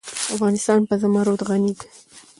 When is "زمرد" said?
1.01-1.39